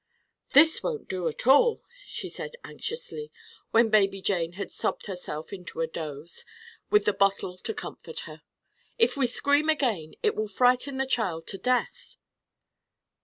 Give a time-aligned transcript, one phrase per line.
[0.53, 3.31] "This won't do, at all," she said anxiously,
[3.69, 6.43] when baby Jane had sobbed herself into a doze,
[6.89, 8.41] with the bottle to comfort her.
[8.97, 12.17] "If we scream again it will frighten the child to death."